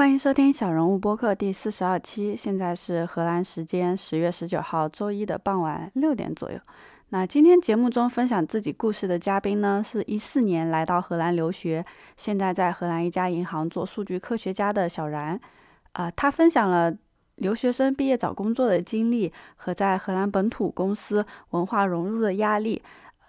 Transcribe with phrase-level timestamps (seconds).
[0.00, 2.34] 欢迎收听小人物播客第四十二期。
[2.34, 6.58] 现在是荷兰时间十月十九号周一的傍晚六点左右。
[7.10, 11.84] 那今天节目中分享自己故事的嘉宾呢，是一四年来到荷兰留学，
[12.16, 15.38] 现在在荷兰一家银行做数据科学家的小然。
[15.92, 16.96] 啊，他分享了
[17.34, 22.82] 留学生毕业找工作的经历和在荷兰本土公司文化融入的压力。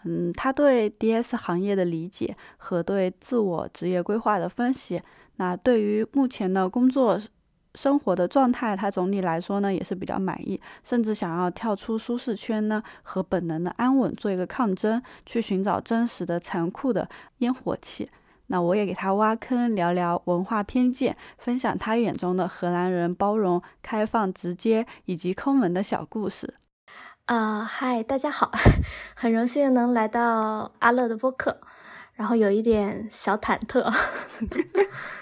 [0.06, 5.02] 嗯，他对 DS 行业的理解和对自我职业规划的分析。
[5.42, 7.20] 那对于目前的工作
[7.74, 18.08] 生活的状态，他总体来说呢也是比较满意，甚至想要跳出舒适圈呢，和本能的安稳做一个抗争，去寻找真实的、残酷的烟火气。
[18.48, 26.54] 那我也给他挖坑，聊聊文化偏见，分享他眼中的荷兰人包容、开放、直接以及抠门的小故事。
[27.26, 28.52] 啊，嗨，大家好，
[29.18, 31.62] 很荣幸能来到阿乐的播客，
[32.14, 33.92] 然后有一点小忐忑。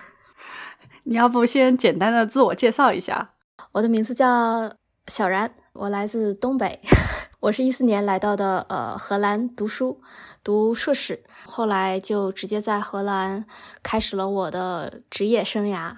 [1.10, 3.32] 你要不先简单的自我介绍一下？
[3.72, 4.72] 我的名字叫
[5.08, 6.80] 小然，我来自东北，
[7.42, 10.00] 我是一四年来到的呃荷兰读书，
[10.44, 13.44] 读硕士，后来就直接在荷兰
[13.82, 15.96] 开始了我的职业生涯，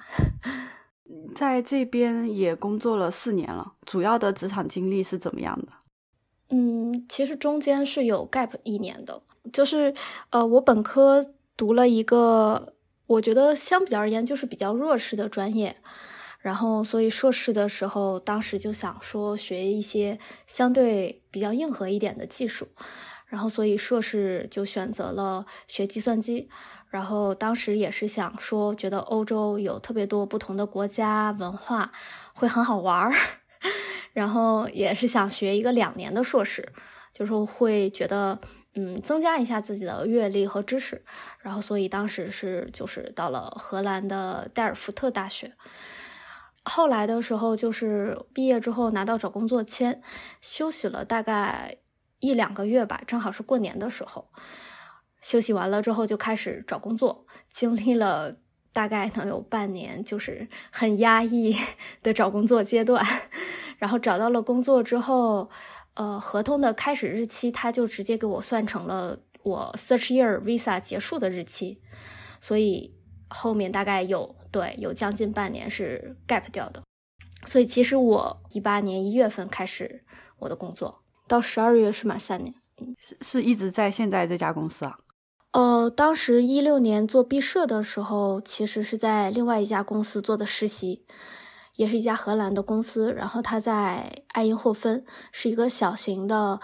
[1.36, 3.74] 在这边也工作了四年了。
[3.86, 5.74] 主要的职场经历是怎么样的？
[6.52, 9.94] 嗯，其实中间是有 gap 一年的，就是
[10.30, 12.76] 呃我本科读了一个。
[13.12, 15.76] 我觉得相比较而言，就是比较弱势的专业，
[16.40, 20.18] 然后所以硕士的时候，当时就想说学一些
[20.48, 22.70] 相对比较硬核一点的技术，
[23.28, 26.50] 然后所以硕士就选择了学计算机，
[26.90, 31.92] 然后当时也是想说，觉得欧洲有特别多不同的国家文化
[32.34, 33.14] 会很好玩儿，
[34.14, 36.72] 然后也是想学一个两年的硕士，
[37.14, 38.40] 就说会觉得。
[38.74, 41.04] 嗯，增加一下自己的阅历和知识，
[41.40, 45.52] 然后所以当时是就是到了荷兰的戴尔福特大学。
[46.64, 50.02] 后来的时候就是毕业之后拿到找工作签，
[50.40, 51.80] 休息了大概
[52.20, 54.30] 一两个月吧，正好是过年的时候。
[55.20, 58.38] 休息完了之后就开始找工作，经历了
[58.72, 61.54] 大概能有半年，就是很压抑
[62.02, 63.06] 的找工作阶段。
[63.78, 65.50] 然后找到了工作之后。
[65.96, 71.82] 呃，合同的开始日期，他就直接给我算成了我 search year visa 结束的日期，
[72.40, 72.96] 所以
[73.28, 76.82] 后面大概有对有将近半年是 gap 掉的。
[77.46, 80.04] 所以其实我一八年一月份开始
[80.40, 82.56] 我的工作，到十二月是满三年。
[82.80, 84.98] 嗯，是是一直在现在这家公司啊？
[85.52, 91.06] 呃，当时一六年做毕设的时候，其实是在另外一家公司做的实习。
[91.82, 96.60] 也是一家荷兰的公司，然后它在爱因霍芬是一个小型的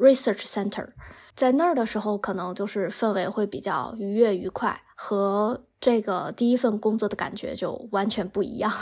[0.00, 0.88] research center，
[1.34, 8.72] 在那儿的时候，可能就是氛围会比较愉悦愉快，和这个第一份工作的感觉就完全不一样。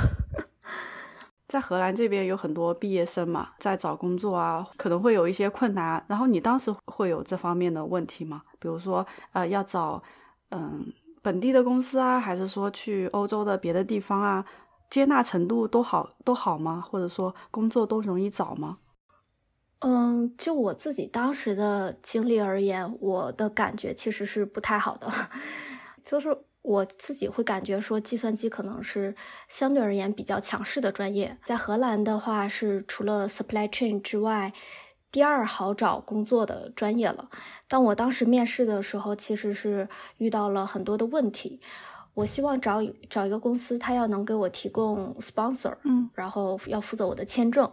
[1.49, 6.01] 在荷兰这边有很多毕业生嘛，在找工作啊，可能会有一些困难。
[6.07, 8.43] 然后你当时会有这方面的问题吗？
[8.61, 10.01] 比如说，呃，要找
[10.53, 10.87] 嗯
[11.21, 14.45] 本地的公司啊，还是说去欧洲的别的地方啊？
[14.91, 16.81] 接纳程度都好都好吗？
[16.81, 18.79] 或者说工作都容易找吗？
[19.79, 25.11] 嗯，就我自己当时的经历而言，我的感觉其实是不太好的。
[26.03, 29.17] 就是我自己会感觉说，计算机可能是
[29.49, 31.39] 相对而言比较强势的专业。
[31.47, 34.53] 在荷兰的话，是除了 supply chain 之外，
[35.11, 37.31] 第二好找工作的专业了。
[37.67, 41.61] 但我当时面试的时候，其实是遇到了很多的问题。
[42.15, 47.71] 我希望找找一个公司，他要能给我提供 sponsor，嗯，然后要负责我的签证。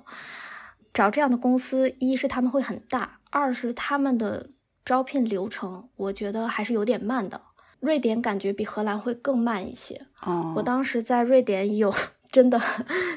[0.94, 4.50] 找这样的公司，一是他们会很大，二是他们的
[4.86, 7.42] 招聘流程，我觉得还是有点慢的。
[7.80, 10.06] 瑞典感觉比荷兰会更慢一些。
[10.22, 11.94] 哦，我当时在瑞典有
[12.32, 12.60] 真的，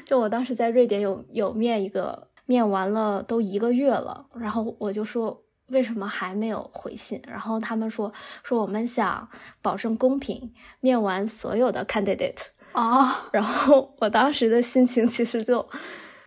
[0.05, 5.43] 就我当时在瑞典有有面一个，面完了都一个月了，然后我就说。
[5.71, 7.21] 为什么还没有回信？
[7.27, 8.11] 然后他们说
[8.43, 9.27] 说我们想
[9.61, 12.43] 保证公平，面完所有的 candidate
[12.73, 13.29] 啊。
[13.31, 15.67] 然后我当时的心情其实就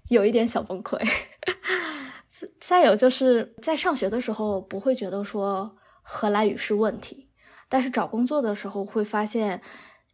[0.09, 0.99] 有一点小崩溃。
[2.61, 7.31] 再有就是在上学的时候不会觉得说荷兰语是问题，
[7.69, 9.63] 但是找工作的时候会发现，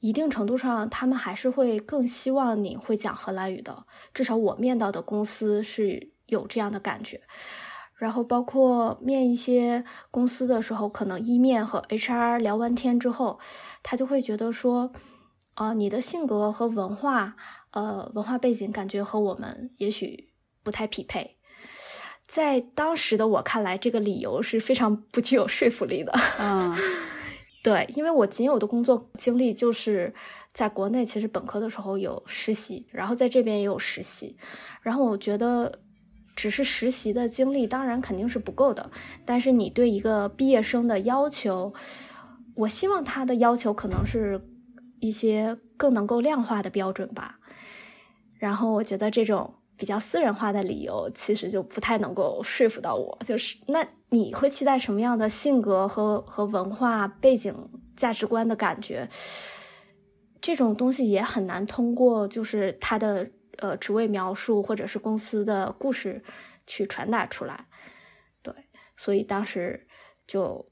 [0.00, 3.84] 一定程度上他们还是会更希望你会讲荷兰语的。
[4.14, 7.20] 至少我面到的公司是有这样的感觉。
[8.00, 13.38] 然后包括面一些公司的时候，可能一面和 HR 聊完天之后，
[13.82, 14.90] 他就会觉得说，
[15.52, 17.36] 啊，你的性格和文化，
[17.72, 20.30] 呃，文化背景感觉和我们也许
[20.62, 21.36] 不太匹配。
[22.26, 26.10] 在当时的我看来，这个理由是非常不具有说服力的。
[26.38, 26.74] 嗯，
[27.62, 30.14] 对，因为我仅有的工作经历就是
[30.54, 34.38] 在国内其实本科的时候有实习，然后在这边也有实习，
[34.80, 35.80] 然后我觉得
[36.36, 38.90] 只是实习的经历当然肯定是不够的，
[39.24, 41.72] 但是你对一个毕业生的要求，
[42.54, 44.40] 我希望他的要求可能是
[45.00, 47.38] 一些更能够量化的标准吧。
[48.38, 53.18] 然后我觉得这种比较私人化的理由，其实就不太能够说服到我。
[53.26, 57.54] 就是那你会期待什么样的性格和和文化背景、
[57.96, 59.08] 价值观的感觉？
[60.40, 66.22] 这种东西也很难通过就是他的呃职位描述或者是公司的故事
[66.66, 67.66] 去传达出来。
[68.42, 68.54] 对，
[68.96, 69.86] 所以当时
[70.26, 70.70] 就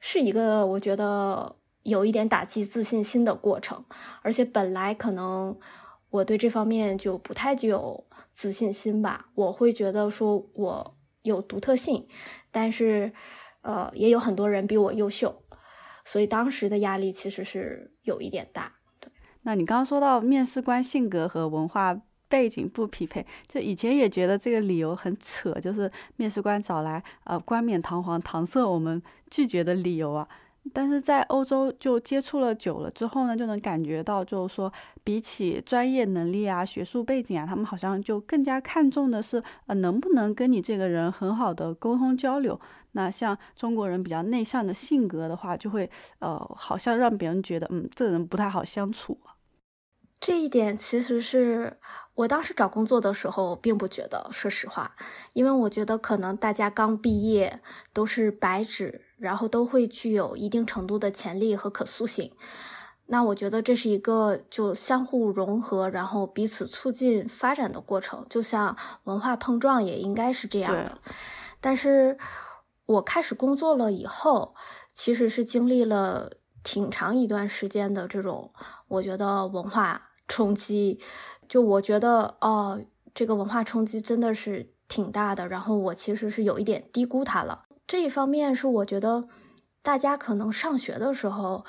[0.00, 3.84] 是一个我觉得有一点打击自信心的过程，
[4.22, 5.58] 而且本来可能。
[6.12, 12.06] 我对这方面就不太具有自信心吧，我会觉得说我有独特性，
[12.50, 13.14] 但是，
[13.62, 15.42] 呃，也有很多人比我优秀，
[16.04, 18.74] 所以当时的压力其实是有一点大。
[19.42, 21.98] 那你刚刚说到面试官性格和文化
[22.28, 30.26] 背景不匹配，就以前也觉得这个理由很扯，就是面试官找来呃冠冕堂皇搪塞我们拒绝的理由啊。
[30.72, 34.72] 但是在欧洲就接触了久了之后呢，就能感觉到，就是说，
[35.02, 42.58] 比起专业能力啊、学术背景啊，他们好像就更加看重的是，呃，能不能跟你这个人很好的沟通交流。
[42.92, 45.90] 那像中国人比较内向的性格的话，就会，
[46.20, 49.18] 呃，好像让别人觉得，嗯，这人不太好相处。
[50.22, 51.78] 这一点其实是
[52.14, 54.96] 我当时找工作的时候并不觉得，说实话，
[55.34, 57.60] 因为我觉得可能大家刚毕业
[57.92, 59.02] 都是白纸。
[59.22, 62.32] 然后都会具有一定程度的潜力和可塑性，
[63.06, 70.98] 那我觉得这是一个就相互融合，然后彼此促进发展的过程，就像文化碰撞也应该是这样的。
[71.60, 72.18] 但是
[72.84, 74.56] 我开始工作了以后，
[74.92, 76.32] 其实是经历了
[76.64, 78.52] 挺长一段时间的这种，
[78.88, 80.02] 我觉得文化
[80.32, 80.98] 冲击，
[81.46, 82.80] 就我觉得哦，
[83.12, 87.66] 这个文化冲击真的是挺大的，然后我其实是有一点低估它了。
[87.86, 89.28] 这一方面是我觉得
[89.82, 91.66] 大家可能上学的时候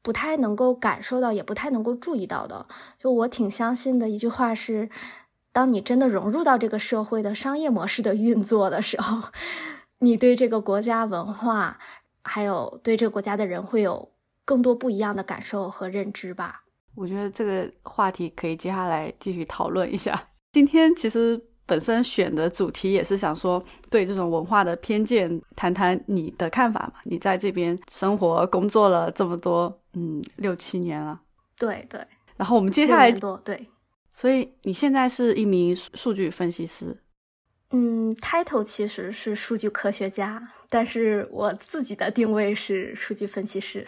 [0.00, 2.66] 不太能够感受到，也不太能够注意到的。
[2.96, 4.88] 就我挺相信的一句话是：
[5.52, 9.24] 当你真的融入到这个社会的商业模式的运作的时候，
[10.00, 11.78] 你对这个国家文化，
[12.22, 14.12] 还有对这个国家的人会有
[14.46, 16.62] 更多不一样的感受和认知吧。
[16.98, 20.28] 我觉得这个话题可以接下来继续讨论一下。
[20.52, 21.40] 今天其实。
[21.68, 26.94] 本身选的主题也是想说对这种文化的偏见谈谈你的看法嘛？
[27.04, 31.20] 你在这边生活工作了这么多，嗯，六七年了。
[31.58, 32.00] 对对。
[32.38, 33.68] 然后我们接下来多对。
[34.14, 36.96] 所以你现在是一名数据分析师。
[37.72, 43.86] 嗯，title 其实是数据科学家，但是我自己的定位是数据分析师。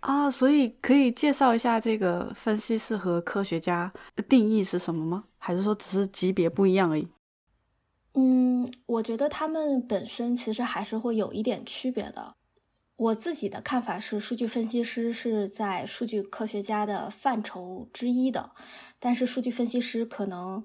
[0.00, 5.24] 啊，所以可以介绍一下这个分析师和科学家的定义是什么吗？
[5.38, 7.08] 还是说只是级别不一样而已？
[8.14, 12.34] 嗯，我觉得他们本身其实还是会有一点区别的。
[12.96, 18.52] 我自己的看法是，数据分析师是在数据科学家的范畴之一的，
[19.00, 20.64] 但是数据分析师可能，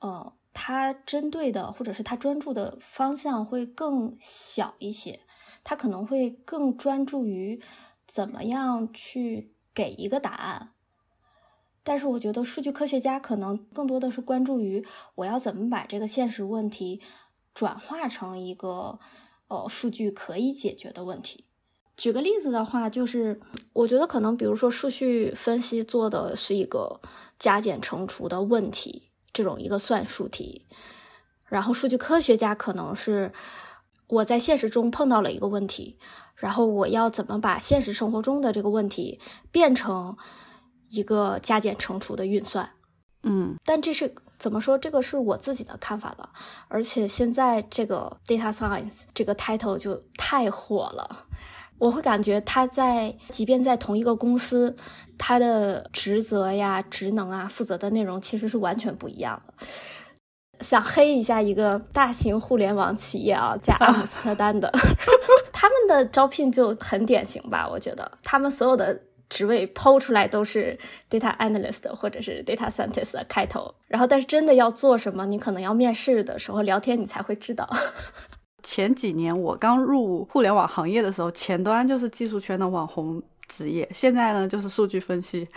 [0.00, 5.20] 呃，他针对的或者是他专注的方向会更小一些，
[5.64, 7.60] 他可能会更专注于。
[8.12, 10.72] 怎么样去给一个答案？
[11.82, 14.84] 但是我觉得数据科学家可能更多的是关注于
[15.14, 17.00] 我要怎么把这个现实问题
[17.54, 19.00] 转化成一个
[19.48, 21.46] 呃数据可以解决的问题。
[21.96, 23.40] 举个例子的话，就是
[23.72, 27.00] 我觉得可能比如说数据分析做的是一个
[27.38, 30.66] 加减乘除的问题，这种一个算术题，
[31.46, 33.32] 然后数据科学家可能是
[34.12, 35.98] 我在现实中碰到了一个问题。
[36.36, 39.20] 然后我要怎么把现实生活中的这个问题
[39.52, 40.16] 变成
[40.88, 42.68] 一个加减乘除的运算？
[43.22, 44.76] 嗯，但这是怎么说？
[44.76, 46.28] 这个是我自己的看法了。
[46.66, 51.26] 而且现在这个 data science 这个 title 就太火了，
[51.78, 54.74] 我会感觉他在即便在同一个公司，
[55.16, 59.54] 他的职责呀、职能啊、负责的内容其实是完全不一样的。
[60.62, 64.72] 想黑一下一个大型互联网企业啊，在阿姆斯特丹的，
[65.52, 67.68] 他们的招聘就很典型吧？
[67.68, 70.78] 我觉得他们所有的职位抛出来都是
[71.10, 77.68] data analyst 或者是 data scientist 开头，然后但是真的要做什么，你可能要面试的时候聊天，你才会知道。
[78.62, 85.48] 前几年我刚入互联网行业的时候，前端就是技术圈的网红职业，现在呢就是数据分析，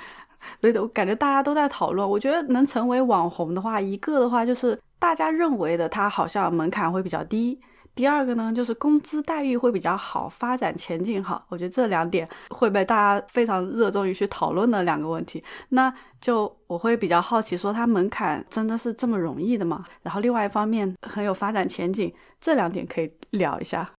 [0.59, 2.09] 所以我感觉大家都在讨论。
[2.09, 4.79] 我觉得能成为网红的话，一个的话就是。
[5.05, 7.61] 大家认为的，它好像门槛会比较低，
[7.93, 11.45] 第二个呢，就是工资待遇会比较好，发展前景好。
[11.47, 15.43] 我觉得这两点会被大家非常热衷于去讨论的两个问题。
[15.69, 19.85] 那就我会比较好奇，说它门槛真的是这么容易的吗？
[20.01, 23.91] 然后另外一方面很有发展前景，这两点可以聊一下。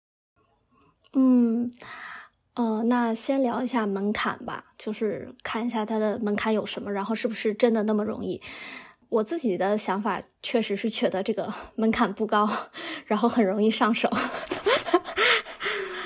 [1.15, 1.71] 嗯，
[2.55, 8.43] 呃，那先聊一下门槛吧，就是看一下它的门槛有什么，然后是不是真的那么容易。
[9.09, 12.49] 我自己的想法确实是觉得这个门槛不高，
[13.07, 14.11] 然后很容易上手。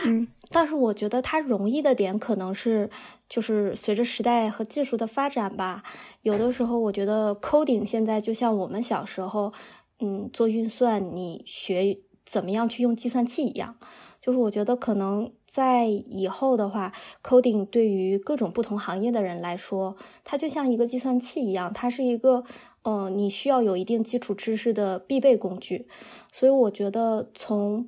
[0.05, 2.91] 嗯， 但是我觉得它容易的点可能是，
[3.29, 5.83] 就是随着时代和技术的发展吧。
[6.23, 9.53] 有的时候我觉得 coding 现在就像我们小时候，
[10.01, 13.77] 嗯，做运算，你学怎么样去用计算器一样。
[14.21, 16.93] 就是我觉得可能在以后的话
[17.23, 22.45] ，coding 对于各种不同行业的人来说，它就像一个计算器一样，它是一个。
[22.83, 25.87] 嗯，你需要有一定基础知识的必备工具，
[26.33, 27.87] 所以我觉得从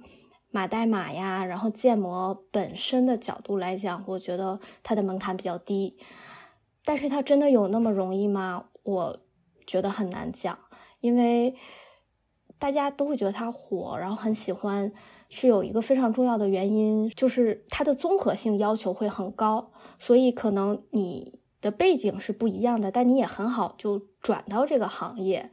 [0.50, 5.96] 码代码呀，然后建模本身的角度来讲，我觉得它的门槛比较低。
[6.84, 8.66] 但是它真的有那么容易吗？
[8.82, 9.18] 我
[9.66, 10.58] 觉得很难讲，
[11.00, 11.54] 因为
[12.58, 14.92] 大家都会觉得它火，然后很喜欢，
[15.30, 21.40] 是有一个非常重要的原因，就是它的综合性要求会很高，所以可能你。
[21.62, 25.50] 的背景是不一样的，但你也很好就转到这个行业，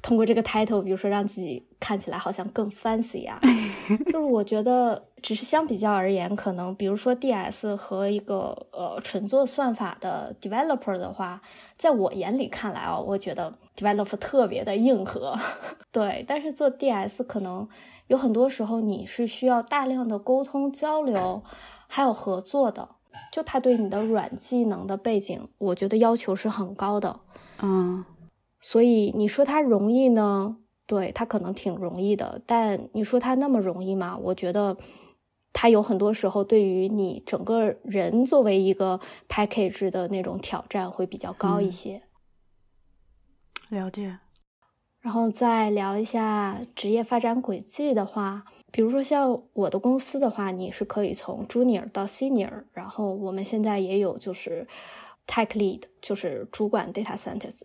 [0.00, 3.38] 通过这个 title，比如说让自己看起来好像更 fancy 啊，
[4.06, 11.42] 就是我觉得只是相比较而言，可能比如说 DS 和一个呃纯做算法的 developer 的话，
[11.76, 15.36] 在我眼里看来啊，我觉得 developer 特别的硬核，
[15.90, 17.68] 对，但是做 DS 可能
[18.06, 21.42] 有很多时候你是需要大量的沟通交流，
[21.88, 22.88] 还有合作的。
[23.32, 27.20] 就他对你的软技能的背景，我觉得要求是很高的，
[27.60, 28.04] 嗯，
[28.60, 30.56] 所以你说他容易呢？
[30.86, 34.16] 对他可能挺容易的，但你说他那么容易吗？
[34.16, 34.74] 我觉得
[35.52, 38.98] 他有很多时候对于你整个人作为一个
[39.28, 42.02] package 的那种挑战会比较高一些。
[43.68, 44.18] 了解。
[45.00, 48.44] 然后再聊一下职业发展轨迹的话。
[48.70, 54.68] 比如说像我的公司的话，你是可以从 junior 到 senior，然后我们现在也有就是
[55.26, 57.62] tech lead，就是主管 data scientist。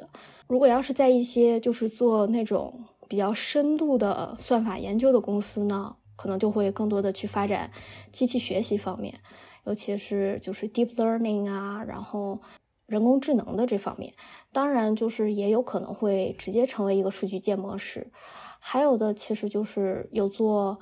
[0.48, 7.70] 如果要是在一些就是做那种比较深度的算法研究的公司呢，可能就会更多的去发展
[8.14, 9.14] 机器学习方面，
[9.66, 12.40] 尤其是就是 deep learning 啊，然后
[12.86, 14.14] 人工智能的这方面。
[14.52, 18.12] 当然，就是也有可能会直接成为一个数据建模师。
[18.60, 20.80] 还有的其实就是有做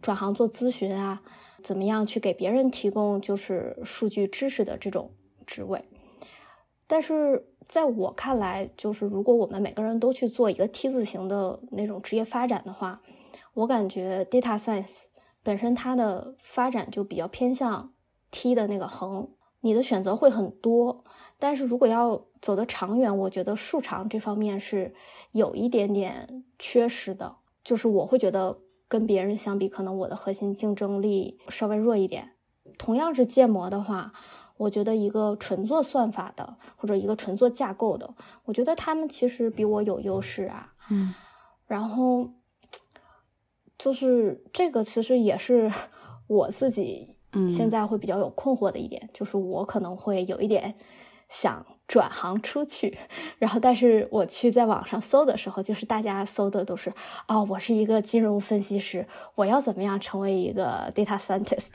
[0.00, 1.22] 转行做咨询啊，
[1.62, 5.12] 怎么样去给别人提供就是数据知识的这种
[5.46, 5.84] 职位。
[6.86, 13.02] 但是在我看来，就是如果我们每个人都去做一个 T 字形的那种职业发展的话，
[13.52, 15.04] 我感觉 data science
[15.42, 17.92] 本身它的发展就比较偏向
[18.30, 19.28] T 的那个横，
[19.60, 21.04] 你的选择会很多。
[21.38, 24.94] 但是如果要走得长远，我觉得数长这方面是
[25.32, 27.36] 有一点点缺失的。
[27.62, 32.32] 就是我会觉得跟别人相比，可能我的核心竞争力稍微弱一点。
[32.78, 34.12] 同样是建模的话，
[34.56, 40.72] 我觉得一个纯做算法的或者一个纯做架构的，我觉得他们其实比我有优势啊。
[40.90, 41.14] 嗯，
[41.66, 42.30] 然后
[43.76, 45.70] 就是这个其实也是
[46.26, 50.74] 我自己现在会比较有困惑的一点，就是我可能会有一点。
[51.30, 52.96] 想转行出去，
[53.38, 56.90] 然后但是我去在网上搜的时候，就是大家搜的都是
[57.26, 61.68] 哦，我是一个金融分析师，我要怎么样成为一个 data scientist，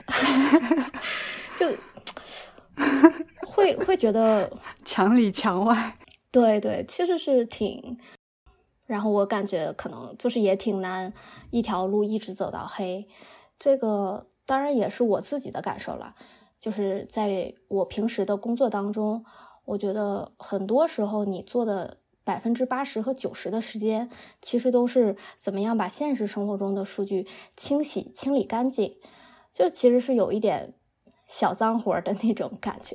[1.54, 1.68] 就
[3.46, 4.50] 会会觉得
[4.84, 5.96] 墙里墙外。
[6.32, 7.96] 对对，其实是挺，
[8.86, 11.12] 然后我感觉可能就是也挺难，
[11.52, 13.06] 一条路一直走到黑。
[13.56, 16.14] 这个当然也是我自己的感受了，
[16.60, 19.24] 就是在我平时的工作当中。
[19.66, 24.10] 我觉得很多时候，你做的百分之八十和九十的时间，
[24.42, 28.98] 其实都是怎么样把现实生活中的数据清洗、清理干净，
[29.50, 30.74] 就其实是有一点
[31.26, 32.94] 小脏活的那种感觉。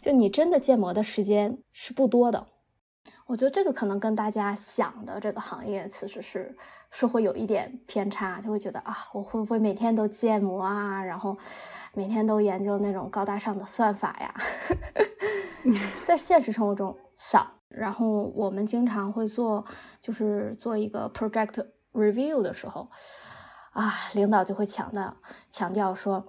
[0.00, 2.48] 就你真的建模的时间是不多的。
[3.26, 6.56] 我觉得这个可能跟大家想的这个行业其实是
[6.92, 11.36] 是会有一点偏差，就会觉得啊，我会不会每天都建模啊，然后
[11.94, 14.34] 每天都研究那种高大上的算法呀？
[16.04, 17.50] 在现实生活中少。
[17.74, 19.64] 然后我们经常会做，
[19.98, 22.86] 就是做一个 project review 的时候，
[23.72, 25.16] 啊，领导就会强调
[25.50, 26.22] 强调说，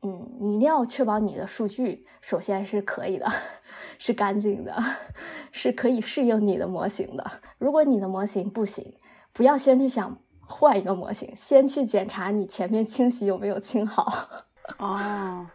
[0.00, 3.30] 嗯，你一定要确保你的数据首先是可以的，
[3.98, 4.74] 是干净的，
[5.52, 7.30] 是可以适应你的模型的。
[7.58, 8.90] 如果你的模型不行，
[9.36, 14.10] 不要先去想换一个模型，先去检查你前面清洗有没有清好。
[14.78, 15.46] 哦，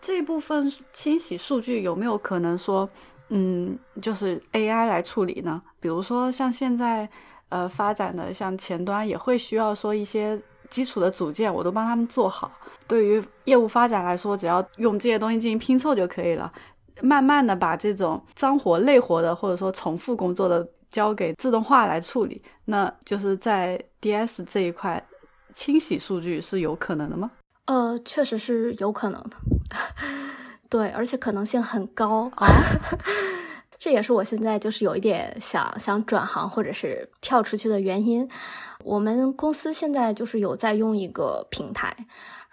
[0.00, 2.88] 这部分清洗数据有没有可能说，
[3.28, 5.60] 嗯，就是 AI 来处理呢？
[5.78, 7.06] 比如说像现在
[7.50, 10.40] 呃发展的像前端也会需要说一些
[10.70, 12.50] 基础的组件，我都帮他们做好。
[12.88, 16.50] 对于业务发展来说，只要用这些东西进行拼凑就可以了。
[17.02, 20.66] 慢慢的把这种脏活累活的或者说重复工作的
[20.96, 25.04] 交给自动化来处理，那就是在 DS 这一块
[25.52, 27.30] 清洗数据是有可能的吗？
[27.66, 29.36] 呃，确实是有可能的，
[30.70, 32.46] 对，而且可能性很高啊。
[33.78, 38.26] 这也是我现在就是有一点想想转行或者是跳出去的原因。
[38.82, 41.94] 我们公司现在就是有在用一个平台。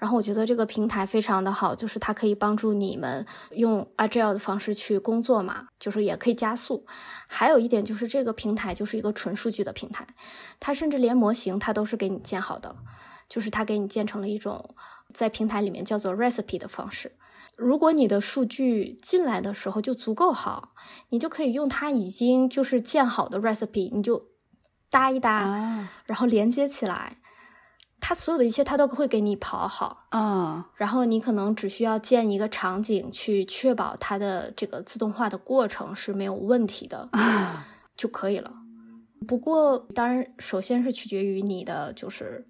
[0.03, 6.86] 然后我觉得这个平台非常的好，就是它可以帮助你们用 Agile 的方式去工作嘛，就是也可以加速。
[7.25, 10.05] 还有一点就是这个平台就是一个纯数据的平台，
[10.60, 12.75] 它甚至连模型它都是给你建好的，
[13.29, 14.75] 就是它给你建成了一种
[15.13, 17.13] 在平台里面叫做 recipe 的方式。
[17.55, 20.74] 如果你的数据进来的时候就足够好，
[21.12, 24.22] 你就可以用它已经就是建好的 recipe，你就
[24.89, 27.19] 搭一搭，然后连接起来。
[28.05, 37.07] 它所有的一切，它都会给你跑好，嗯，然后你可能只需要建一个场景，去确保它的这个自动化的过程是没有问题的，
[37.95, 38.51] 就可以了。
[39.25, 42.45] 不过，当然，首先是取决于你的，就是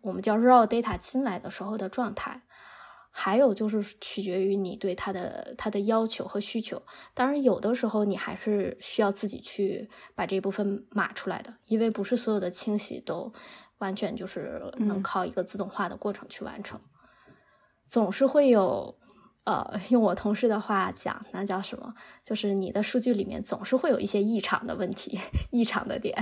[0.00, 2.40] 我们叫 raw data 进来的时候的状态，
[3.10, 6.82] 还有就是取决于你对它的它的要求和需求。
[7.12, 13.30] 当然，有的时候你还是需要自己去把这部分码出来的，因为不是所有的清洗都。
[13.78, 16.80] 完全就是能靠一个自动化的过程去完成，
[17.86, 18.98] 总是会有，
[19.44, 21.94] 呃，用我同事的话讲，那叫什么？
[22.22, 25.18] 就是你的数据里面总是会有一些异常的问题、
[25.50, 26.16] 异常的点。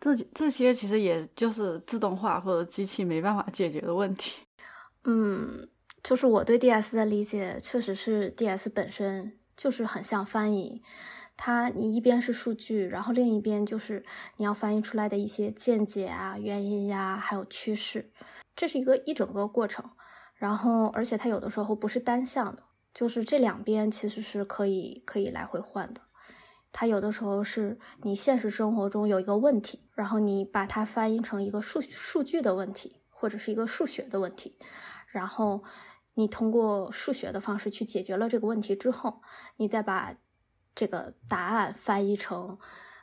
[0.00, 4.36] 这这些其实也就是自动化或者机器没办法解决的问题。
[5.04, 5.68] 嗯，
[6.02, 10.82] 就是我对 DS 的理解，确实是 DS 本身就是很像翻译。
[11.36, 14.04] 它，你一边是数据，然后另一边就是
[14.36, 18.12] 你要翻译出来的一些见解啊、原因呀，还有趋势，
[18.54, 19.90] 这是一个一整个过程。
[20.36, 26.02] 然后，而且它有的时候不是单向的，就是这两边其实是可以可以来回换的。
[26.72, 34.58] 它有的时候是你现实生活中有一个问题，然后你把它翻译成一个数数据的问题，或者是一个数学的问题，
[35.08, 35.62] 然后
[36.14, 39.20] 你通过数学的方式去解决了这个问题之后，
[39.56, 40.14] 你再把。
[40.74, 42.58] 这个答案翻译成，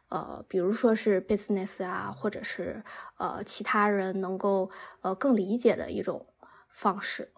[0.10, 2.84] 呃，比如说是 business 啊，或者是
[3.18, 4.70] 呃其他人能够
[5.02, 6.26] 呃更理解的一种
[6.70, 7.32] 方式。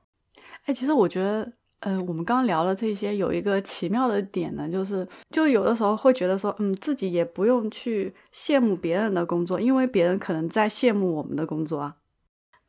[0.66, 11.98] 哎，其实我觉得，呃，我们刚刚聊的这些有一个奇妙的点呢，就是就有的时候会觉得说，嗯，自己也不用去羡慕别人的工作，因为别人可能在羡慕我们的工作啊。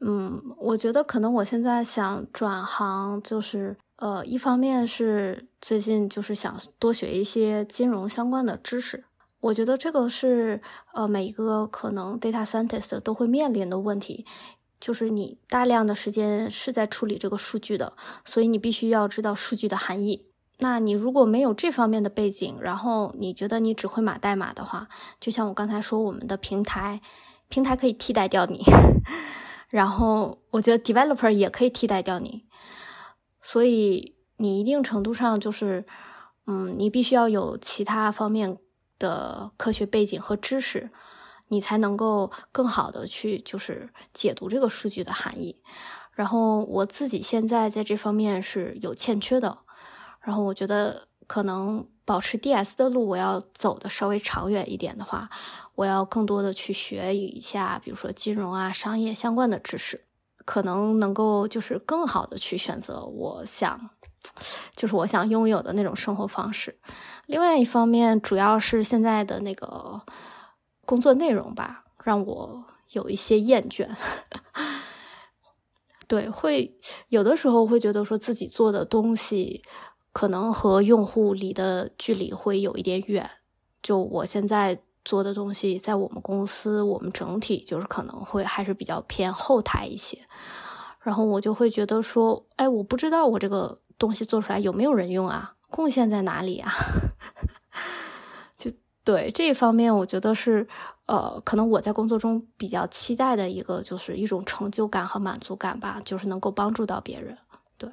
[0.00, 3.76] 嗯，我觉得可能我现在想转行就是。
[3.96, 9.04] 呃，一方面是最近就是想多学一些金融相关的知识，
[9.40, 10.60] 我觉得这个是
[10.92, 14.26] 呃每一个可能 data scientist 都会面临的问题，
[14.80, 17.92] 就是你大量的时间是在处理这个数据的，
[18.24, 20.26] 所以你必须要知道数据的含义。
[20.58, 24.88] 那你如果没有这方面的背景，然后你觉得你只会码代码的话，
[25.20, 27.00] 就像我刚才说，我们的平台
[27.48, 28.64] 平台可以替代掉你，
[29.70, 32.44] 然后我觉得 developer 也可以替代掉你。
[33.46, 35.84] 所以你一定程度上就是，
[36.46, 38.56] 嗯，你必须要有其他方面
[38.98, 40.90] 的科学背景和知识，
[41.48, 45.62] 你才能够更好的去就是解读这个数据的含义。
[46.12, 49.58] 然后我自己现在在这方面是有欠缺的，
[50.22, 55.28] 然后我觉得可能保持 DS 的路，我要走的稍微长远一点的话，
[55.74, 60.06] 我要更多的去学一下，比如说金融啊、商业相关的知识。
[60.44, 63.90] 可能能够就是更好的去选择我想，
[64.74, 66.78] 就是我想拥有的那种生活方式。
[67.26, 70.00] 另外一方面，主要是现在的那个
[70.84, 73.88] 工作内容吧，让我有一些厌倦。
[76.06, 76.78] 对，会
[77.08, 79.62] 有的时候会觉得说自己做的东西
[80.12, 83.30] 可能和用户离的距离会有一点远。
[83.82, 84.82] 就我现在。
[85.04, 90.18] 做的东西在我们公司，我们整体就是可能会还是比较偏后台一些，
[91.00, 96.72] 然后我就会觉得说，哎，我不知道我这个东西做出来有没有人用啊，贡献在哪里啊？
[98.56, 98.70] 就
[99.04, 100.66] 对这一方面，我觉得是
[101.06, 107.36] 呃，可能我在工作中比较期待的一个，就是一种成就感和满足感吧，就是能够帮助到别人。
[107.76, 107.90] 对，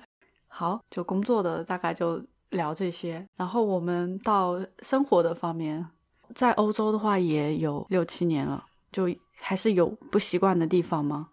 [0.48, 5.88] 好，就工作的大概就聊这些，然后我们到生活的方面。
[6.36, 9.08] 在欧洲的话也有六七年了，就
[9.40, 11.28] 还是有不习惯的地方吗？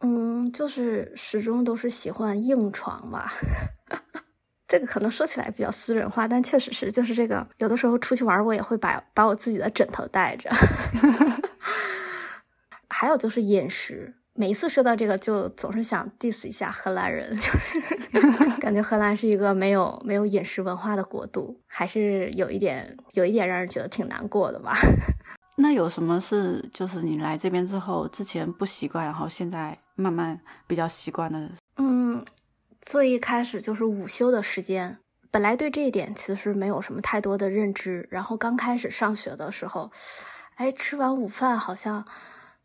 [0.00, 3.32] 嗯，就是始终都是喜欢硬床吧。
[4.66, 10.50] 这个可能说起来比较私人化，但确实是，就是这个有的时候出去玩，我也会把把我自己的枕头带着。
[12.88, 17.50] 还有就是饮食，每一次说到这个，就总是想 diss 一下荷兰人， 就
[18.20, 24.72] 是感觉荷兰是一个没有没有饮食文化的国度，还是有一点有一点让人觉得挺难过的吧。
[25.56, 31.50] 那有什么是就是你来这边之后，之前不习惯，然后现在慢慢比较习惯的？
[31.76, 32.22] 嗯，
[32.80, 34.98] 最一开始就是午休的时间，
[35.30, 38.08] 本来对这一点其实没有什么太多的认知。
[38.10, 39.92] 然后刚开始上学的时候，
[40.56, 42.06] 哎，吃完午饭好像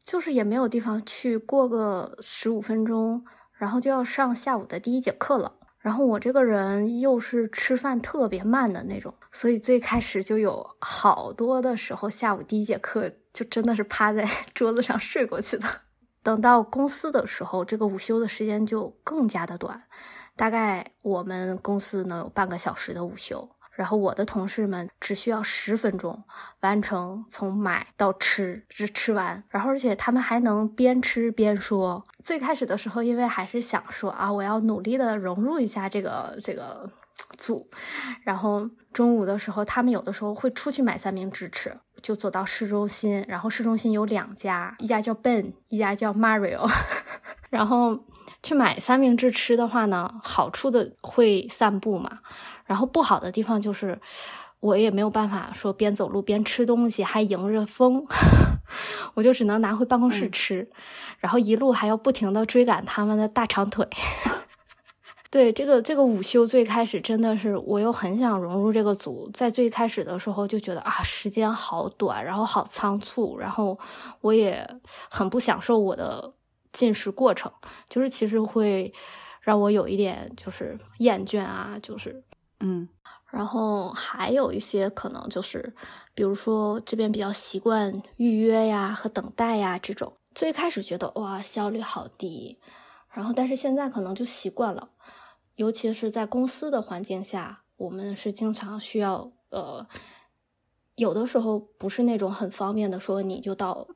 [0.08, 3.26] 就是也没有地方去过个十五分钟，
[3.58, 5.52] 然后就要上下午的第一节课了。
[5.80, 15.68] 然后我这个人又是吃饭特别慢的那种，所以最开始就有好多的时候，下午第一节课就真的是趴在 桌子上睡过去的。
[16.24, 19.84] 等到公司的时候，这个午休的时间就更加的短，
[20.38, 23.50] 大概我们公司能有半个小时的午休。
[23.78, 26.24] 然后我的同事们只需要十分钟
[26.62, 29.44] 完成从买到吃，是吃完。
[29.52, 32.04] 然后而且他们还能边吃边说。
[32.24, 36.90] 最开始的时候，因为还是想说啊，我要努力的融入一下这个这个
[37.38, 37.70] 组。
[38.24, 43.24] 然后中午的时候，他们有的时候会出去买三明治吃，就走到市中心。
[43.28, 46.68] 然后市中心有两家，一家叫 Ben，一家叫 Mario。
[47.52, 47.98] 然后
[48.44, 52.20] 去买三明治吃的话呢，好处的会散步嘛。
[52.66, 54.00] 然后不好的地方就是，
[54.60, 58.06] 我也没有办法说边走路边吃东西还迎着风，
[59.16, 60.70] 我就只能拿回办公室吃，
[61.20, 63.88] 然后一路还要不停的追赶他们的大长腿。
[65.30, 73.78] 对这个这个午休最开始真的是我又很想融入这个组，在最开始的时候就觉得啊时间好短，然后好仓促，然后
[74.22, 74.66] 我也
[75.10, 76.34] 很不享受我的
[76.78, 77.52] 进食过程，
[77.90, 78.94] 就是其实会
[79.42, 82.24] 让我有一点就是厌倦啊，就是。
[82.60, 82.88] 嗯，
[83.32, 85.74] 然后还有一些可能就是，
[86.14, 92.60] 比如说这边比较习惯预约呀和等待呀这种，最开始觉得哇效率好低，
[93.10, 94.90] 然后但是现在可能就习惯了，
[95.56, 99.88] 尤其是在公司的环境下，我们是经常需要呃，
[100.98, 103.88] 有的时候不是那种很方便的，说你就到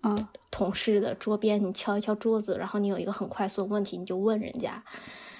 [0.49, 4.83] 同事的桌边，你敲一敲桌子，然后你有一个很快速的问题，你就问人家。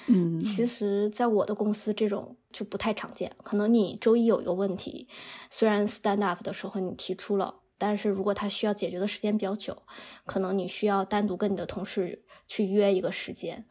[0.08, 3.32] 嗯，其实，在我的公司这种就不太常见。
[3.44, 5.08] 可能你周一有一个问题，
[5.52, 9.78] 虽然 stand up 的时候你提出了，但是如果他需要解决的时间比较久，
[10.26, 13.64] 可能你需要单独跟你的同事去约一个时间，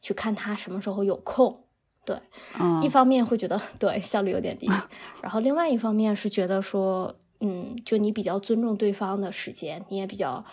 [0.00, 1.64] 去看他什么时候有空。
[2.06, 2.18] 对，
[2.82, 4.66] 一方面会觉得 对效率有点低，
[5.22, 10.44] 然后另外一方面是觉得说，嗯，就你比较尊重对方的时间，你也比较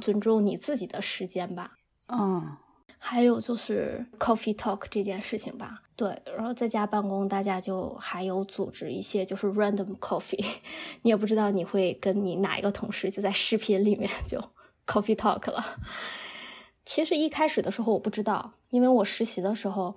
[0.00, 1.72] 尊重你自己的时间吧。
[2.08, 2.56] 嗯。
[3.02, 10.44] 还有就是 coffee talk 这件事情吧，对，然后在家办公，大家就还有组织一些就是 random coffee，
[11.00, 14.38] 你也不知道你会跟你哪一个同事就在视频里面就
[14.86, 15.64] coffee talk 了。
[16.84, 19.96] 其实一开始的时候我不知道，因为我实习的时候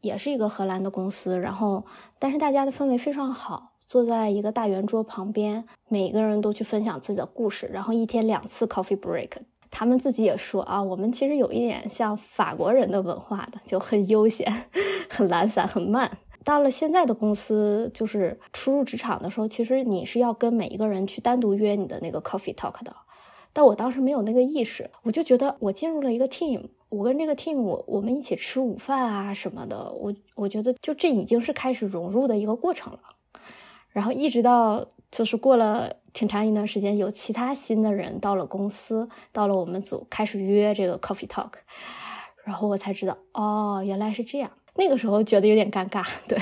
[0.00, 1.84] 也是一个荷兰的公司，然后
[2.20, 9.28] 但是大家的氛围非常好，坐在一个大圆桌旁边，每个人都去分享自己的故事，然后一天两次 coffee break。
[9.70, 14.50] 他们自己也说啊，我们其实有一点像法国人的文化的，就很悠闲、
[15.10, 16.10] 很懒散、很慢。
[16.42, 22.96] 到了现在的公司，就是初入职场的时候，其实你是要跟每一个人去单独约你的那个 coffee talk 的。
[23.52, 33.00] 但我当时没有那个意识，我就觉得我进入了一个 team，我跟这个 team，我我们一起吃午饭啊什么的，我我觉得就这已经是开始融入的一个过程了。
[33.92, 35.92] 然后一直到就是过了。
[36.14, 41.52] 挺长一段时间，有其他新的人到了公司，到了我们组，开始约这个 coffee talk，
[42.44, 44.50] 然后我才知道，哦，原来是这样。
[44.74, 46.38] 那个时候觉得有点尴尬，对，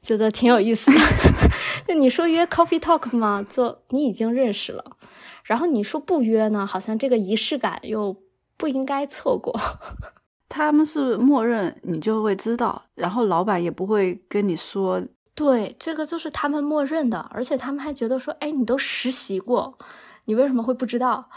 [0.00, 0.98] 觉得挺有意思的。
[1.88, 3.44] 那你说约 coffee talk 吗？
[3.46, 4.82] 就你已经认识了，
[5.44, 8.16] 然后你说不约呢，好像这个仪式感又
[8.56, 9.54] 不应该错过。
[10.48, 15.02] 他们是默认你就会知道，然后老板也不会跟你说。
[15.40, 19.78] 对，这个就是他们默认的，而且他们还觉得说，哎，你都实习过，
[20.26, 21.30] 你为什么会不知道？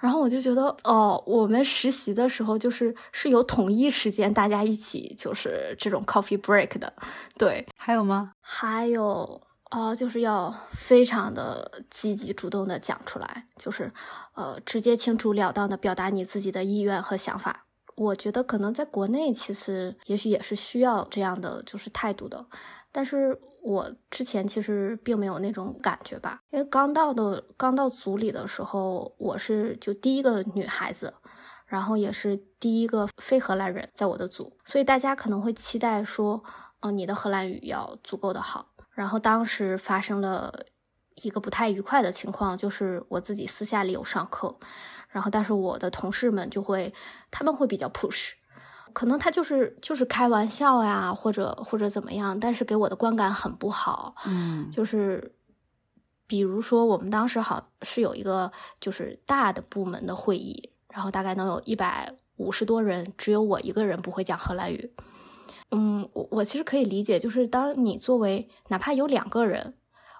[0.00, 6.92] 然后我就觉得，哦，我们实习的时候就是是有统一时间，大家一起就是这种 coffee break 的。
[7.38, 8.32] 对，还有吗？
[8.40, 9.40] 还有，
[9.70, 13.92] 哦，就是要非常的积极主动的讲出来，就是
[14.34, 17.66] 呃，直接清楚了当的表达你自己的意愿和想法。
[17.96, 22.44] 我觉得可能在国内其实也许也是需要这样的就是态度的。
[22.96, 31.12] 但是我之前其实并没有那种感觉吧，因为刚到的刚到组里的时候，我是就第一个女孩子，
[31.66, 36.44] 然后也是第一个非荷兰人在我的组，所以大家可能会期待说，
[36.82, 38.68] 哦，你的荷兰语要足够的好。
[38.92, 40.66] 然后当时发生了
[41.16, 44.56] 一个不太愉快的情况，就是我自己私下里有上课，
[45.08, 46.94] 然后但是我的同事们就会
[47.32, 48.34] 他们会比较 push。
[48.94, 54.14] 可能他就是就是开玩笑呀，或者或者怎么样，但是给我的观感很不好。
[54.24, 55.34] 嗯，就是
[56.26, 64.94] 比如说我们当时好是有一个就是大的部门的会议，然后大概能有一百五十多人，只有我一个人不会讲荷兰语。
[65.72, 69.74] 嗯，我我其实可以理解，就是当你作为哪怕有两个人，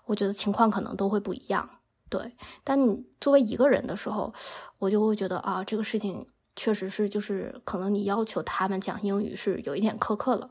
[0.06, 1.70] 我觉得情况可能都会不一样。
[2.10, 4.34] 对，但你作为一个人的时候，
[4.78, 6.26] 我就会觉得啊，这个事情。
[6.57, 10.51] 确实是，就是可能你要求他们讲英语是有一点苛刻了。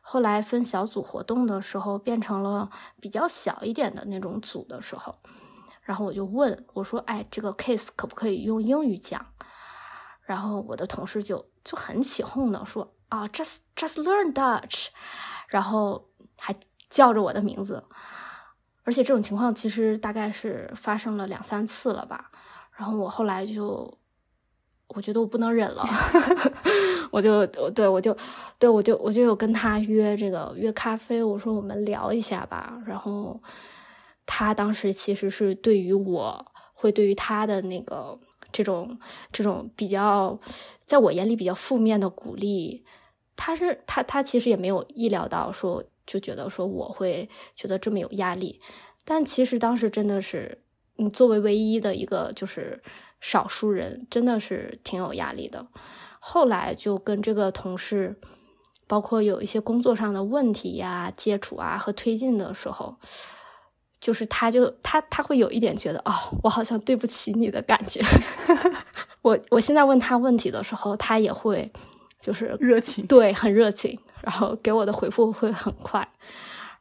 [0.00, 2.70] 后来分小组活动的时候，变成了
[3.00, 5.18] 比较小一点的那种组的时候，
[5.82, 9.26] 然后我就问我说：“哎，这个 case 可不可以用英语讲？”
[10.22, 14.88] 然后我的同事就就很起哄的说：“啊，just just learn Dutch。”
[15.48, 16.54] 然后还
[16.90, 17.82] 叫着我的名字，
[18.84, 22.30] 而且这种情况其实大概是发生了两三次了吧。
[22.76, 23.98] 然后我后来就。
[24.88, 25.84] 我觉得我不能忍了，
[27.10, 28.16] 我就对我就
[28.58, 32.80] 对我就我就有跟他约这个约咖啡，我说我们聊一下吧。
[32.86, 33.42] 然后
[34.26, 38.16] 他当时其实是对于我会对于他的那个
[38.52, 38.96] 这种
[39.32, 40.38] 这种比较
[40.84, 42.84] 在我眼里比较负面的鼓励，
[43.34, 48.60] 他是他他其实也没有意料到说就觉得说我会觉得这么有压力，
[49.04, 50.62] 但其实当时真的是
[50.96, 52.82] 你作为唯一的一个就是。
[53.24, 55.66] 少数人真的是挺有压力的。
[56.18, 58.20] 后来就跟这个同事，
[58.86, 62.96] 包括有一些工作上的问题呀、接触啊和推进的时候，
[63.98, 68.04] 就是他就他他会有一点觉得哦，我好像对不起你的感觉。
[69.22, 71.72] 我我现在问他问题的时候，他也会
[72.20, 76.06] 就是热情，对，很热情，然后给我的回复会很快。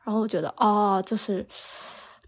[0.03, 1.47] 然后我觉得哦，就是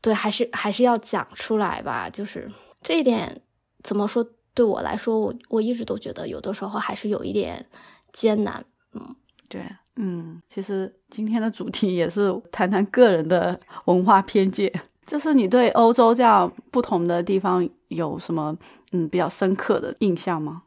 [0.01, 2.49] 对，还是还是要讲出来吧，就是
[2.81, 3.41] 这一点。
[3.85, 4.27] 怎么说？
[4.55, 7.65] 对我来说，我我一直都觉得有的时候还是有一点
[8.13, 8.65] 艰难。
[8.93, 9.15] 嗯，
[9.49, 9.61] 对，
[9.97, 14.71] 嗯，其实今天的主题也是谈谈个人的文化偏见，
[15.05, 18.57] 就是你对欧洲这样不同的地方有什么
[18.93, 20.63] 嗯比较深刻的印象吗？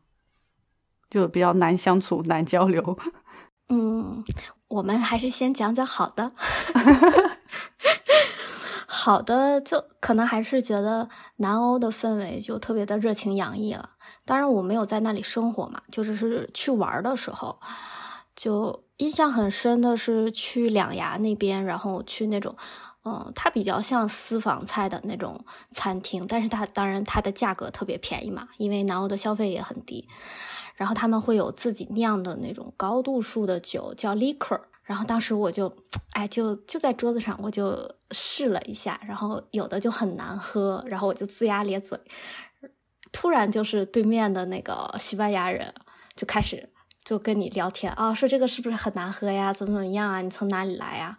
[1.08, 2.98] 就比较难相处、难交流。
[3.70, 4.22] 嗯，
[4.68, 6.32] 我们还是先讲讲好的。
[8.90, 13.90] 好的，就可能还是觉得南欧的氛围就特别的热情洋溢了。
[14.24, 17.60] 当然，我没有在那里生活嘛，就只是去玩的时候，
[18.34, 22.56] 就印象很深的是去两牙那边，然后去那种，
[23.04, 25.38] 嗯，它比较像私房菜的那种
[25.70, 30.08] 餐厅，但是它当然它的价格特别便宜嘛，因为南欧的消费也很低。
[30.76, 34.62] 然后他们会有自己酿的那种高度数的酒，叫 liquor。
[34.88, 35.70] 然后当时我就，
[36.12, 42.00] 哎，就就在桌子上，我就试了一下，然后有的就很难喝，然后我就龇牙咧嘴。
[43.12, 45.74] 突然就是对面的那个西班牙人
[46.16, 46.70] 就开始
[47.04, 49.52] 就跟你聊天啊，说这个是不是很难喝呀？
[49.52, 50.22] 怎么怎么样啊？
[50.22, 51.14] 你从哪里来呀？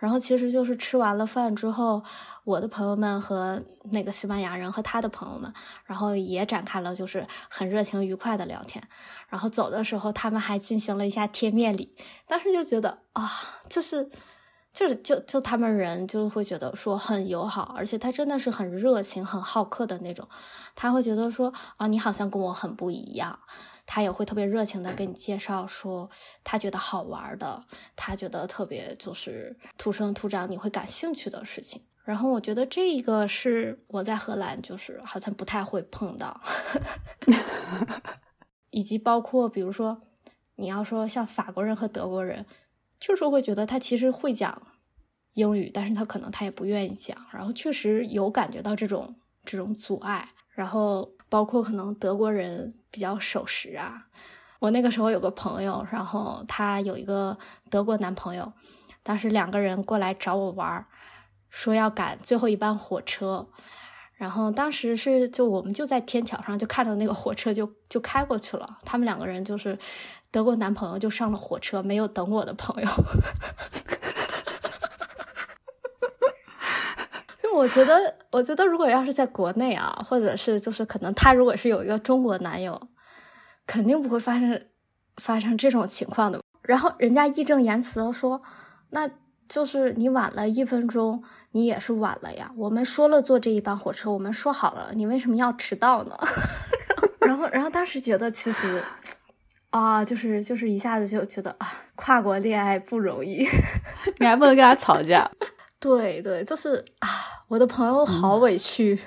[0.00, 2.02] 然后其实就是吃完了饭之后，
[2.44, 5.52] 我的朋友们和那个西班牙人和他的朋友们，
[5.84, 8.82] 然后也展开了就是很热情愉快的聊天。
[9.28, 11.94] 然后走的时候，他们还进行了一下贴面礼。
[12.26, 13.30] 当时就觉得啊，
[13.68, 14.10] 就是
[14.72, 20.26] 就是就就他们人就会觉得说很友好，而且他真的是很热情、很好客的那种。
[20.74, 23.38] 他会觉得说啊，你好像跟我很不一样。
[23.92, 26.08] 他也会特别热情的给你介绍，说
[26.44, 27.60] 他觉得好玩的，
[27.96, 31.82] 他觉得特别就是土生土长你会感兴趣的事情。
[32.04, 36.40] 然后我觉得这个是我在荷兰就是好像不太会碰到，
[38.70, 40.00] 以及包括比如说
[40.54, 42.46] 你要说像法国人和德国人，
[43.00, 44.62] 就是会觉得他其实会讲
[45.32, 51.10] 英语，但是他可能他也不愿意讲，然后确实有感觉到这种这种阻碍，然后。
[51.30, 54.08] 包括可能德国人比较守时啊，
[54.58, 57.38] 我那个时候有个朋友，然后他有一个
[57.70, 58.52] 德国男朋友，
[59.02, 60.86] 当时两个人过来找我玩儿，
[61.48, 63.48] 说要赶最后一班火车，
[64.14, 69.78] 然后当时是就我们就在天桥上就看到那个火车就就开过去了，他们两个人就是
[70.30, 72.88] 德国男朋友就上了火车，没有等我的朋友。
[77.60, 82.88] 我觉得，我觉得如果要是在国内啊，或者是就是可能他如果是有一个中国男友，
[83.66, 84.58] 肯定不会发生
[85.18, 86.40] 发生这种情况的。
[86.62, 88.40] 然后人家义正言辞的说
[88.90, 89.10] ：“那
[89.46, 92.50] 就是你晚了一分钟，你也是晚了呀。
[92.56, 96.16] 我们说了坐这一班火车，我们说好了，你为什么要迟到呢？
[97.20, 98.82] 然后，然后当时觉得其实
[99.68, 103.46] 啊，就是就是一下子就觉得啊，跨国恋爱不容易。
[104.18, 105.30] 你还不能跟他吵架？
[105.80, 107.08] 对对，就是啊，
[107.48, 109.00] 我的朋友好委屈。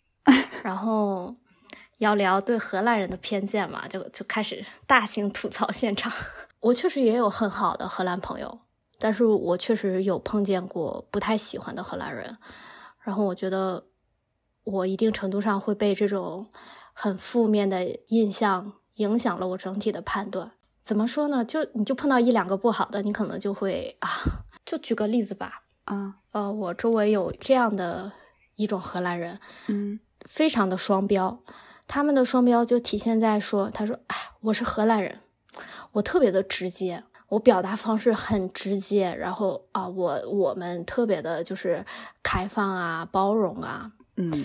[0.62, 1.34] 然后
[1.98, 6.12] 要聊对荷兰人的偏见嘛，就就开始大型吐槽现场。
[6.60, 8.60] 我确实也有很好的荷兰朋友，
[8.98, 12.36] 但是我确实有碰见过不太喜欢的荷兰人。
[13.00, 13.86] 然后我觉得
[14.64, 16.46] 我一定程度上会被这种
[16.92, 20.52] 很负面的印象影响了我整体的判断。
[20.82, 21.42] 怎么说呢？
[21.42, 24.08] 就你就碰到一两个不好的，你可能就会啊。
[24.66, 28.12] 就举个例子吧，啊呃，我周围有这样的
[28.56, 29.38] 一种荷兰人，
[29.68, 30.00] 嗯。
[30.28, 31.42] 非常的双标，
[31.86, 35.20] 他们的双标就体现在说，他说：“哎，我是荷兰人，
[35.92, 41.86] 我特别的直接，我表达方式很直接，然后啊，我我们特别的就是
[42.22, 44.44] 开放啊，包容啊，嗯。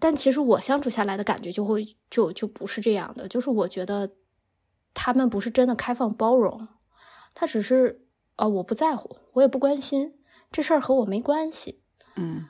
[0.00, 4.10] 但其实我相处下来的感觉就会就就不是这样的，就是我觉得
[4.92, 6.66] 他们不是真的开放包容，
[7.34, 10.15] 他只是啊，我不在乎，我也不关心
[10.56, 11.82] 这事儿和我没关系，
[12.16, 12.46] 嗯。”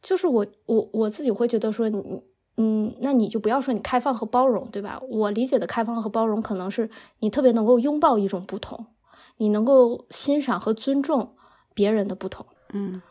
[0.00, 2.22] 就是我我我自己会觉得说你
[2.56, 4.98] 嗯，那你就不要说你开放和包容，对吧？
[5.06, 6.88] 我理解的开放和包容，可能是
[7.18, 8.86] 你特别能够拥抱一种不同，
[9.36, 11.36] 你能够欣赏和尊重
[11.74, 13.02] 别人的不同，嗯。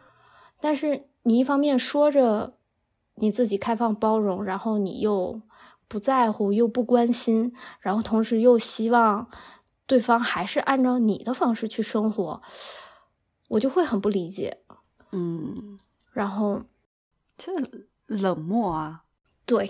[0.60, 2.58] 但是你一方面说着
[3.16, 5.42] 你自己开放包容，然后你又
[5.88, 9.28] 不在乎，又不关心，然后同时又希望
[9.86, 12.42] 对方还是按照你的方式去生活，
[13.48, 14.60] 我就会很不理解，
[15.12, 15.80] 嗯。
[16.12, 16.62] 然后。
[17.38, 17.52] 这
[18.08, 19.04] 冷漠啊，
[19.46, 19.70] 对，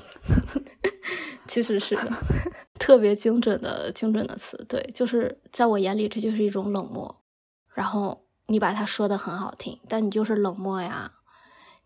[1.50, 2.14] 其实是的，
[2.78, 7.24] 特别精准的精准的词，对，就是在我眼里，这就是一种冷漠。
[7.74, 11.12] 然后你把它说的很好听，但你就是冷漠呀，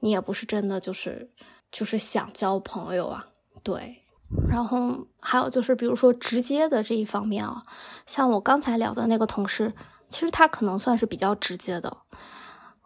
[0.02, 1.32] 你也不是真的就是
[1.71, 3.30] 就是想交朋友啊，
[3.63, 4.04] 对。
[4.49, 7.65] 然后还有就是，比如说直接的这一方面啊，
[8.06, 9.73] 像我刚才聊的那个同事，
[10.10, 11.98] 其实他可能算是比较直接的。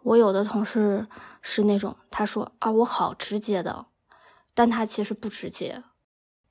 [0.02, 1.08] 我有的同事。
[1.46, 3.84] 是那种他说啊，我好直接的，
[4.54, 5.84] 但他其实不直接。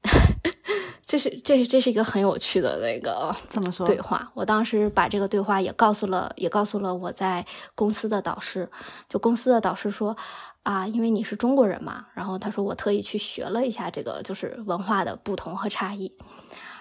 [1.01, 4.31] 这是这是这是一个很有趣的那个 怎么说对话？
[4.35, 8.69] 我当时把这个对话也告诉了，也告诉了我在公司的导师。
[9.09, 10.15] 就公司的导师说
[10.61, 16.15] 啊，因为你是中国人嘛，然后他说我特意去学了一下这个就是文化的不同和差异。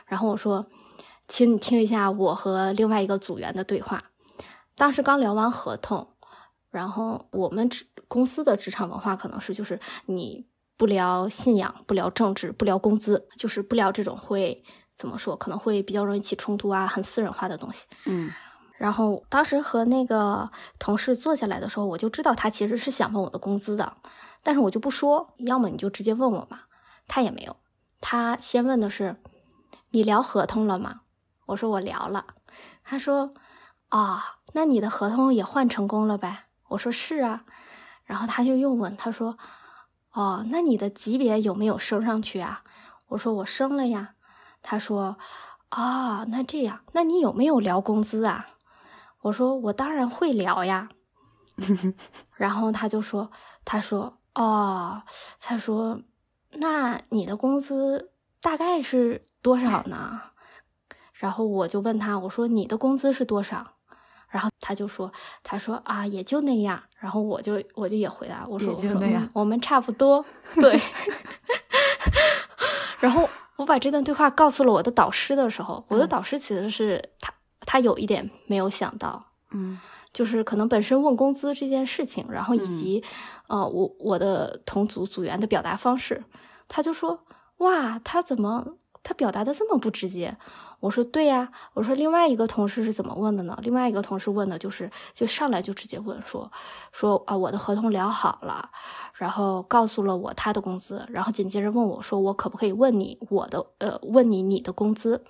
[0.04, 0.66] 然后我说，
[1.32, 4.02] 请你听一下我和另外一个组员的对话。
[4.76, 6.06] 当时刚聊完合同。
[6.70, 14.62] 然后我们职公司的职场文化可能是就是你不聊信仰，不聊政治，不聊工资，就是不聊这种会
[14.94, 17.86] 怎么说可能会比较容易起冲突啊，很私人化的东西。
[18.04, 18.30] 嗯，
[18.76, 23.96] 然后当时和那个同事坐下来的时候，我就知道他其实是想问我的工资的，
[24.42, 26.60] 但是我就不说，要么你就直接问我嘛。
[27.08, 27.56] 他也没有，
[28.02, 29.16] 他先问的是
[29.92, 31.01] 你聊合同了吗？
[31.46, 32.26] 我说我聊了。
[32.84, 33.34] 他说
[33.88, 36.44] 啊，那你的合同也换成功了呗？
[36.68, 37.44] 我说是啊，
[38.04, 39.36] 然后他就又问，他说
[40.12, 42.62] ：“哦，那你的级别有没有升上去啊？”
[43.08, 44.14] 我说：“我升了呀。”
[44.62, 45.18] 他说
[45.68, 48.46] ：“啊，那这样，那你有没有聊工资啊？”
[49.22, 50.88] 我说：“我当然会聊呀。
[52.34, 53.30] ”然后他就说
[53.64, 55.02] ：“他说哦，
[55.38, 56.00] 他说
[56.52, 60.20] 那你的工资大概是多少呢？”
[61.22, 63.64] 然后我就问他：“我说你的工资是多少？”
[64.28, 65.12] 然后他就说
[65.44, 69.00] ：“他说啊，也就那样。”然后我就我就也回答我说：“我说
[69.32, 70.24] 我们差不多。”
[70.56, 70.80] 对。
[72.98, 79.78] 然后我把这段对话告诉了我的导师的时候，我的导师其实是他他有一点没有想到，嗯，
[80.12, 83.04] 就是可能本身问工资这件事情，然后以及
[83.46, 86.24] 呃我我的同组组员的表达方式，
[86.66, 87.20] 他就说
[87.58, 88.66] ：“哇，他怎么
[89.02, 90.36] 他表达的这么不直接？”
[90.80, 93.56] 我说对呀，我说另外一个同事是怎么问的呢？
[93.62, 96.50] 另外一个同事问的就是，就上来就直接问说，
[96.90, 98.68] 说啊我的合同聊好了，
[99.14, 105.22] 然后告诉了我他的工资，然后紧接着问我说我可不可以问你我的呃问你你的工资，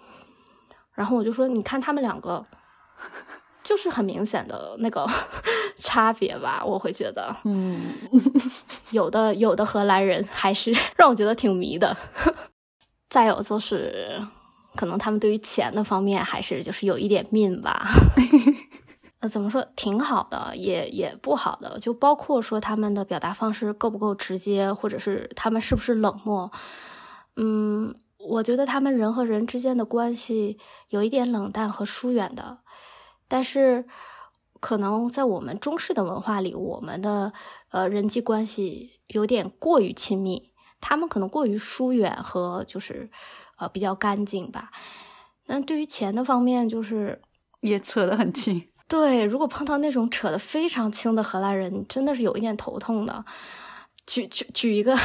[0.94, 2.46] 然后我就说你看他们两个
[3.62, 5.06] 就是很明显的那个
[5.76, 7.92] 差别吧，我会觉得，嗯，
[8.90, 11.94] 有的有的荷兰人还是 让我觉得挺迷的，
[13.12, 14.26] 再有就是。
[14.74, 17.86] 可能他们对于钱的方面还是就是有一点命吧，
[19.20, 26.50] 呃，怎么说挺好的，也也不好的，就包括说他们的表达方式够不够直接，或者是他们是不是冷漠。
[27.36, 30.58] 嗯，我觉得他们人和人之间的关系
[30.88, 32.60] 有一点冷淡和疏远的，
[33.28, 33.84] 但是
[34.58, 37.34] 可能在我们中式的文化里，我们的
[37.68, 40.51] 呃人际关系有点过于亲密，
[40.82, 43.08] 他们可能过于疏远和就是
[43.56, 44.70] 呃比较干净吧。
[45.46, 47.22] 那对于钱的方面，就是
[47.62, 48.68] 也扯得很近。
[48.86, 53.24] 对，如果碰到那种扯得非常轻的荷兰人，真的是有一点头痛的。
[54.06, 54.98] 举举举一个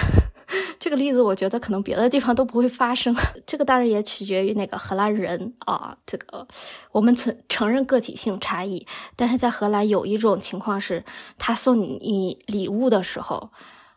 [0.79, 3.15] 这个例子，我觉得可能别的地方都不会发生。
[3.45, 6.47] 这个当然也取决于那个荷兰人啊，这个
[6.91, 11.05] 我们承承认个体性差异，但是在荷兰有一种情况是，
[11.37, 13.51] 他送你礼物的时候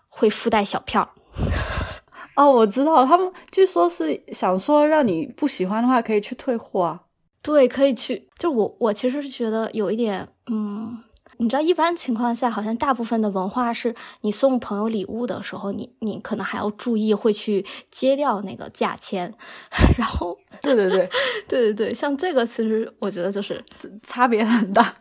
[0.09, 1.15] 会附带小票。
[2.37, 7.01] 哦，我知道，他们据说是想说让你不喜欢的话可以去退货啊。
[7.43, 8.29] 对，可以去。
[8.39, 10.99] 就我我其实是觉得有一点，嗯。
[11.43, 19.33] 你知道，一般情况下，好像大部分的文化是你送朋友礼物的时候，你你可能还要注意会去揭掉那个价签，
[19.97, 21.09] 然后，对对对，
[21.49, 23.65] 对对 对，像这个其实我觉得就是
[24.03, 24.95] 差别很大，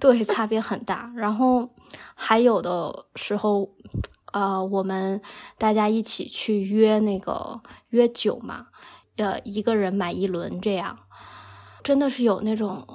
[0.00, 1.08] 对，差别很大。
[1.14, 1.68] 然后
[2.16, 3.70] 还有的时候，
[4.36, 5.22] 呃，我们
[5.56, 8.66] 大家一起去约那个约酒嘛，
[9.16, 10.98] 呃，一个人买一轮，这样
[11.82, 12.86] 真的是有那种。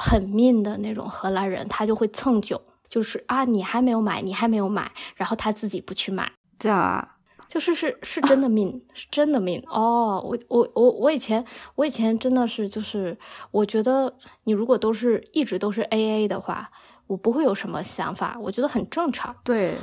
[0.00, 7.16] 很 mean 的那种荷兰人，他就会蹭酒，就是啊，你还没有买，你还没有买，然后他自己不去买，这样啊，
[7.48, 10.22] 就是是是真的 mean，是真的 mean 哦。
[10.24, 11.44] 我我我我以前
[11.74, 13.18] 我以前真的是就是，
[13.50, 16.70] 我觉得你如果都是一直都是 A A 的话，
[17.08, 19.34] 我不会有什么想法，我觉得很正常。
[19.42, 19.74] 对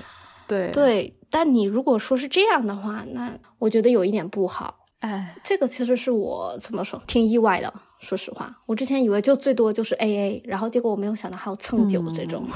[0.48, 4.86] 对对，但你如果说是这样的话，那我觉得有一点不好。
[5.00, 7.74] 哎，这个其实是我怎么说，挺意外的。
[8.00, 12.48] 说实话，我之前以为就最多就是 A A，然后结果我没有想到还有蹭酒这种。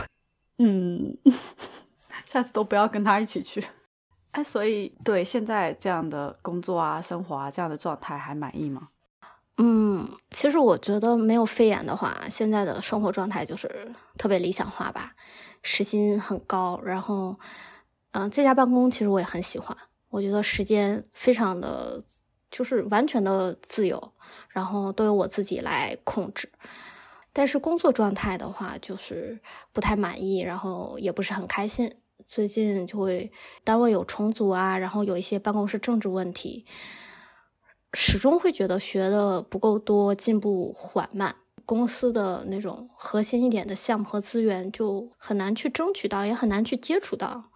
[0.57, 1.17] 嗯，
[2.25, 3.63] 下次都不要跟他一起去。
[4.31, 8.89] 哎，所以对现在这样的工作啊、生活啊这样的状态还满意吗？
[9.57, 15.13] 嗯，其实我觉得没有肺炎的话，现在的生活状态就是特别理想化吧，
[15.63, 17.37] 时薪很高，然后
[18.11, 19.75] 嗯，在家办公其实我也很喜欢，
[20.09, 22.01] 我觉得时间非常的。
[22.51, 24.11] 就是完全的自由，
[24.49, 26.51] 然后都由我自己来控制。
[27.31, 29.39] 但是工作状态的话，就是
[29.71, 31.93] 不太满意，然后也不是很开心。
[32.25, 33.31] 最近就会
[33.63, 36.65] 单位有重组啊，然后有一些办公室政治问题，
[37.93, 41.35] 始终会觉得学的不够多，进步缓慢。
[41.67, 47.51] 公司的那种核心一点的项目和资源就很难去争取到，也很难去接触到，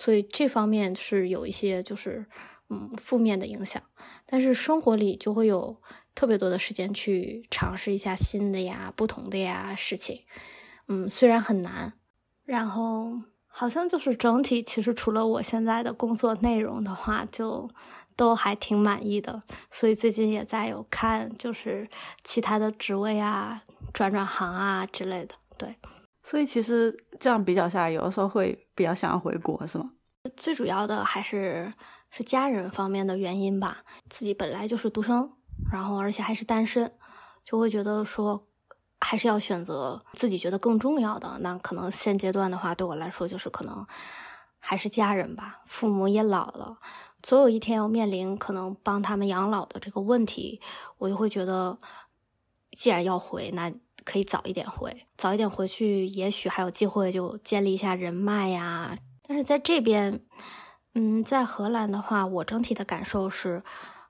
[0.00, 2.26] 所以这方面是有一些就是。
[2.72, 3.82] 嗯，负面的影响，
[4.24, 5.76] 但是生活里就会有
[6.14, 10.20] 特别多的时间去尝试一下新的呀、不同的呀事情。
[10.86, 11.94] 嗯，虽然很难，
[12.44, 17.68] 然后好像就是整体，其实除了我现在的工作内容的话，就
[18.14, 19.42] 都还挺满意的。
[19.68, 21.88] 所以最近也在有看，就是
[22.22, 25.34] 其他的职位啊、转转行啊之类的。
[25.58, 25.74] 对，
[26.22, 29.90] 所以其实这样比较下来，有的时候会比较想要回国，是吗？
[30.36, 31.72] 最主要的还是。
[32.12, 35.30] 是家人方面的原因吧，自己本来就是独生，
[35.70, 36.92] 然后而且还是单身，
[37.44, 38.48] 就会觉得说
[38.98, 41.38] 还是要选择自己觉得更重要的。
[41.38, 43.86] 那可能现阶段的话，对我来说就是可能
[44.58, 45.60] 还是家人吧。
[45.66, 46.78] 父母也老了，
[47.22, 50.60] 总有一天要面临可能帮他们养老的这个问题，
[50.98, 51.78] 我就会觉得，
[52.72, 53.72] 既然要回，那
[54.04, 58.96] 可以早一点回，早一点回去，也许还有机会就建立一下人脉呀。
[59.22, 60.20] 但是在这边。
[60.92, 63.62] 嗯，在荷兰的话，我整体的感受是，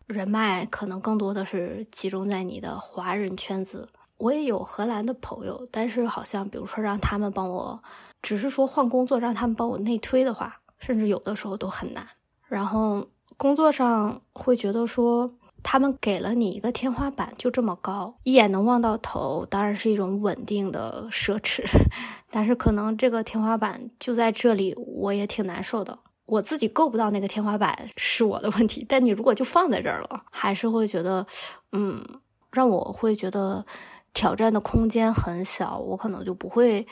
[0.06, 3.90] 人脉可能更多的是集中在你的华人圈子。
[4.16, 7.82] 我也有荷兰的朋友，但是好像比如说让他们帮我，
[8.22, 12.06] 只是说换工作让他们帮我内推的话，甚至有的时候都很难。
[12.48, 15.30] 然后工作上会觉得说，
[15.62, 21.64] 他们给了你一个天花板就这么高，一眼能望到头，当然是一种稳定的奢侈，
[22.30, 25.98] 但是可能这个天花板就在这里，我也挺难受的。
[26.26, 31.26] 我自己够不到那个天花板是我的问题，但你如果就放在这儿了，还是会觉得，
[31.72, 32.04] 嗯，
[32.52, 33.66] 让我会觉得
[34.14, 36.86] 挑战的空间很小，我可能就不会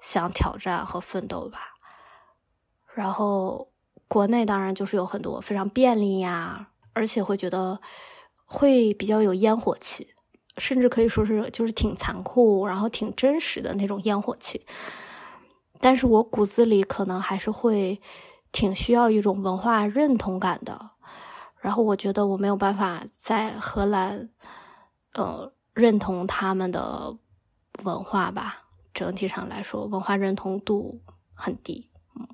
[0.00, 1.60] 想挑战和奋斗吧。
[2.92, 3.68] 然后
[4.08, 7.80] 国内当然就是有很多非常便利呀，而且会觉得
[8.44, 10.14] 会比较有烟火气，
[10.56, 14.66] 甚至可以说是就是挺残酷，然后挺真实的那种烟火气。
[15.78, 18.00] 但是我骨子里可能还是会
[18.50, 20.90] 挺需要一种文化认同感的，
[21.60, 24.28] 然后我觉得我没有办法在荷兰，
[25.12, 27.16] 呃，认同他们的
[27.84, 28.64] 文化吧。
[28.92, 31.00] 整体上来说，文化认同度
[31.32, 32.26] 很低，嗯，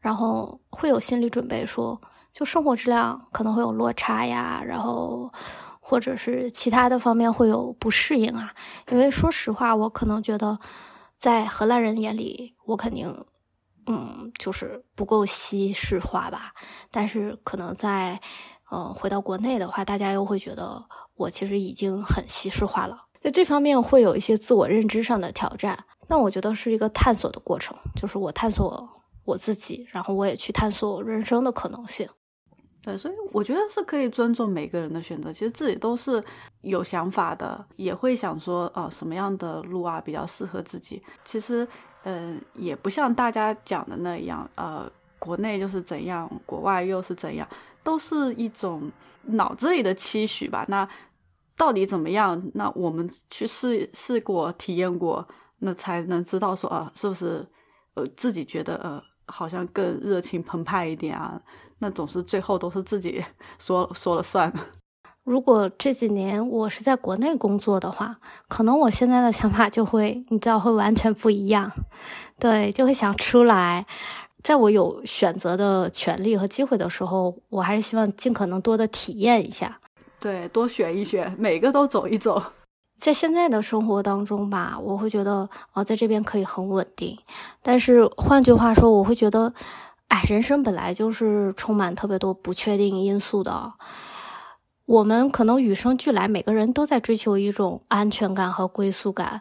[0.00, 2.02] 然后会有心理准备，说
[2.32, 5.32] 就生活质量可能会有落差呀，然后
[5.80, 8.54] 或者是其他的方面会有不适应啊。
[8.90, 10.58] 因为说实话，我可能觉得
[11.18, 13.24] 在荷兰人眼里，我肯定
[13.86, 16.52] 嗯就是不够西式化吧。
[16.90, 18.20] 但是可能在
[18.70, 20.82] 呃回到国内的话，大家又会觉得
[21.14, 22.96] 我其实已经很西式化了。
[23.20, 28.88] 在这方面会有一些自我认知上的挑战，那我觉得是一个探索的过程，就是我探索
[29.24, 32.08] 我自己，然后我也去探索人生的可能性。
[32.82, 36.22] 对，所以我觉得是可以尊重每个人的选择，其实自己都是
[36.62, 41.02] 有想法的，也会想说啊什么样的路啊比较适合自己。
[41.24, 41.66] 其实，
[42.04, 47.48] 嗯，也不像大家讲的那样，呃，国内就是怎样，国外又是怎样，
[47.84, 48.90] 都是一种
[49.22, 50.64] 脑子里的期许吧。
[50.68, 50.88] 那。
[51.54, 52.42] 到底怎么样？
[52.54, 55.24] 那我们去试试过、体验过，
[55.58, 57.46] 那才能知道说啊，是不是
[57.94, 61.40] 呃自己觉得呃好像更热情澎湃一点啊？
[61.82, 63.22] 那总是最后都是自己
[63.58, 64.52] 说说了算。
[65.24, 68.18] 如果这几年我是在国内工作的话，
[68.48, 71.72] 可能我现在的想法就会，你知道，会完全不一样。
[72.38, 73.84] 对，就会想出来，
[74.42, 79.80] 在我有选择的权利和机会的时候，我还是希望尽可能多的体验一下。
[80.20, 82.40] 对，多选一选，每个都走一走。
[82.96, 87.18] 在现在的生活当中吧，我会觉得，哦，在这边可以很稳定。
[87.60, 89.52] 但是换句话说，我会觉得，
[90.12, 93.72] 哎，人生本来就是充满特别多不确定因素的。
[94.84, 99.40] 我们可能与生俱来，每个人都在追求一种安全感和归宿感。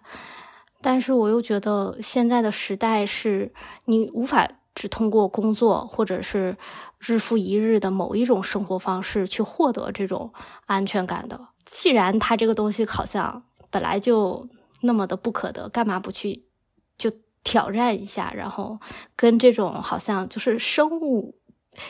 [0.82, 3.54] 但是我又觉得，现在的时代是
[3.84, 4.50] 你无法。
[4.74, 6.56] 只通过工作，或者是
[6.98, 10.32] 日复一日的某一种生活方式去获得这种
[10.66, 11.50] 安全感的。
[11.66, 14.48] 既然它这个东西好像本来就
[14.80, 16.46] 那么的不可得，干嘛不去
[16.98, 17.12] 就
[17.44, 18.32] 挑战一下？
[18.36, 18.80] 然后
[19.16, 21.36] 跟这种好像就是生物，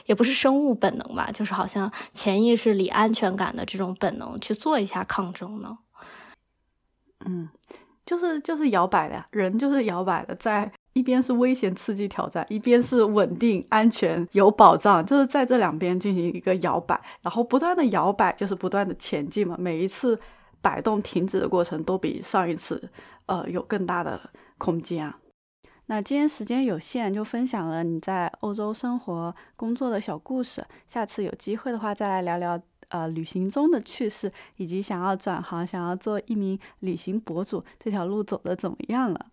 [0.06, 5.78] 也不是生物本能吧，就是好像潜意识里安全感的这种本能去做一下抗争呢？
[7.26, 7.50] 嗯，
[8.06, 10.72] 就是就是摇摆的，人就是摇摆的，在。
[10.94, 19.56] 一边是危险、刺激、挑战，一边是稳定、安全、有保障，就是在这两边进行一个摇摆，然后不断的摇摆，就是不断的前进嘛。
[19.58, 20.20] 每一次
[20.62, 22.92] 摆动、停止的过程，都比上一次，
[23.26, 24.20] 呃，有更大的
[24.58, 25.18] 空间啊。
[25.92, 30.66] 那今天时间有限，就分享了你在欧洲生活、工作的小故事。
[30.88, 39.26] 下次有机会的话，再来聊聊呃旅行中的趣事，以及想要转行、想要做一名旅行博主这条路走的怎么样了。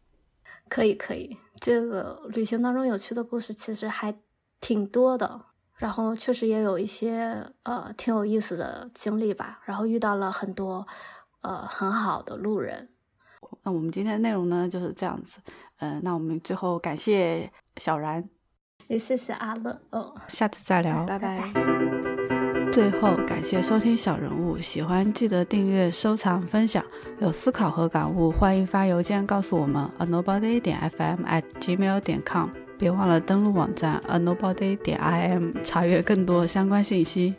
[0.69, 1.37] 可以，可以。
[1.61, 4.13] 这个旅行当中有趣的故事其实还
[4.61, 5.41] 挺多的，
[5.77, 10.85] 然后确实也有一些呃挺有意思的经历吧，然后遇到了很多
[11.43, 12.89] 呃很好的路人。
[13.63, 15.39] 那我们今天的内容呢就是这样子，
[15.79, 18.25] 嗯，那我们最后感谢小然，
[18.89, 21.39] 也谢谢阿乐，哦，下次再聊，拜拜。
[22.73, 26.85] 最后感谢收听小人物，喜欢记得订阅、收藏、分享。
[27.19, 32.51] 有思考和感悟，欢迎发邮件告诉我们：a nobody 点 fm at gmail 点 com。
[32.79, 37.35] 别忘了登录网站 a nobody 点 im，查阅更多相关信息。